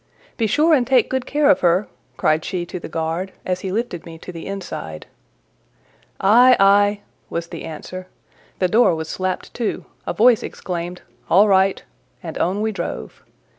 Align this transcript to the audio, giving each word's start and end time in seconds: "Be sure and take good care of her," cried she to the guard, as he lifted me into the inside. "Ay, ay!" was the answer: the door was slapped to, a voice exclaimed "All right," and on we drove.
"Be 0.35 0.47
sure 0.47 0.73
and 0.73 0.87
take 0.87 1.11
good 1.11 1.27
care 1.27 1.47
of 1.47 1.59
her," 1.59 1.87
cried 2.17 2.43
she 2.43 2.65
to 2.65 2.79
the 2.79 2.89
guard, 2.89 3.33
as 3.45 3.59
he 3.59 3.71
lifted 3.71 4.03
me 4.03 4.15
into 4.15 4.31
the 4.31 4.47
inside. 4.47 5.05
"Ay, 6.19 6.57
ay!" 6.59 7.01
was 7.29 7.49
the 7.49 7.65
answer: 7.65 8.07
the 8.57 8.67
door 8.67 8.95
was 8.95 9.07
slapped 9.07 9.53
to, 9.53 9.85
a 10.07 10.13
voice 10.13 10.41
exclaimed 10.41 11.03
"All 11.29 11.47
right," 11.47 11.83
and 12.23 12.35
on 12.39 12.61
we 12.61 12.71
drove. 12.71 13.23